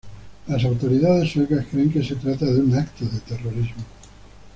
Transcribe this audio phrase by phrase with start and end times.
[0.47, 3.83] Las autoridades suecas creen que se trata de un acto de terrorismo.